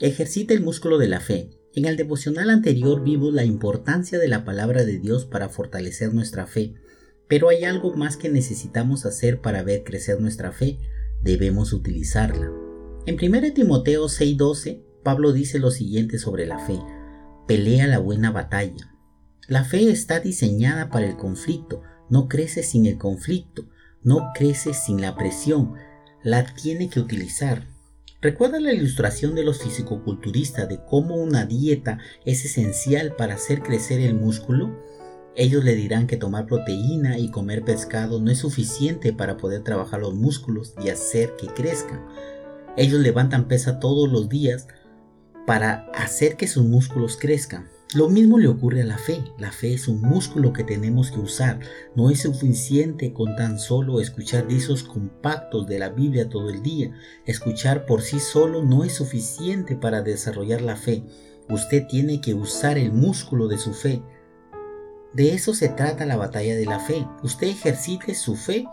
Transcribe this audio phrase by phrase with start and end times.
[0.00, 1.50] Ejercita el músculo de la fe.
[1.74, 6.46] En el devocional anterior vimos la importancia de la palabra de Dios para fortalecer nuestra
[6.46, 6.72] fe,
[7.28, 10.78] pero hay algo más que necesitamos hacer para ver crecer nuestra fe.
[11.22, 12.50] Debemos utilizarla.
[13.04, 16.78] En 1 Timoteo 6:12, Pablo dice lo siguiente sobre la fe.
[17.46, 18.96] Pelea la buena batalla.
[19.48, 23.68] La fe está diseñada para el conflicto, no crece sin el conflicto,
[24.02, 25.74] no crece sin la presión,
[26.22, 27.66] la tiene que utilizar.
[28.22, 34.00] ¿Recuerda la ilustración de los fisicoculturistas de cómo una dieta es esencial para hacer crecer
[34.00, 34.78] el músculo?
[35.34, 40.00] Ellos le dirán que tomar proteína y comer pescado no es suficiente para poder trabajar
[40.00, 42.04] los músculos y hacer que crezcan.
[42.76, 44.68] Ellos levantan pesa todos los días
[45.46, 47.70] para hacer que sus músculos crezcan.
[47.92, 49.24] Lo mismo le ocurre a la fe.
[49.36, 51.58] La fe es un músculo que tenemos que usar.
[51.96, 56.92] No es suficiente con tan solo escuchar discos compactos de la Biblia todo el día.
[57.26, 61.02] Escuchar por sí solo no es suficiente para desarrollar la fe.
[61.48, 64.00] Usted tiene que usar el músculo de su fe.
[65.12, 67.04] De eso se trata la batalla de la fe.
[67.24, 68.68] Usted ejercite su fe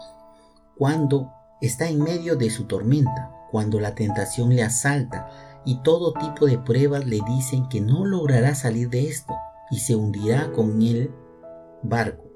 [0.75, 6.45] cuando está en medio de su tormenta, cuando la tentación le asalta, y todo tipo
[6.45, 9.33] de pruebas le dicen que no logrará salir de esto
[9.69, 11.11] y se hundirá con el
[11.83, 12.31] barco.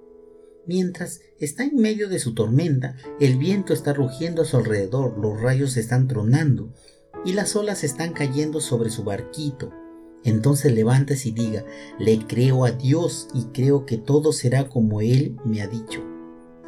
[0.67, 5.39] Mientras está en medio de su tormenta, el viento está rugiendo a su alrededor, los
[5.39, 6.73] rayos están tronando
[7.23, 9.71] y las olas están cayendo sobre su barquito.
[10.25, 11.63] Entonces levántese y diga,
[11.99, 16.00] le creo a Dios y creo que todo será como Él me ha dicho.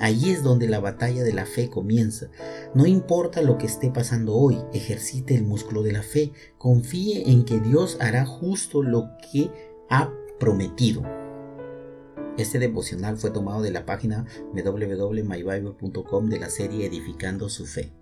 [0.03, 2.27] Allí es donde la batalla de la fe comienza.
[2.75, 7.45] No importa lo que esté pasando hoy, ejercite el músculo de la fe, confíe en
[7.45, 9.49] que Dios hará justo lo que
[9.89, 11.03] ha prometido.
[12.37, 17.93] Este devocional fue tomado de la página www.mybible.com de la serie Edificando su fe.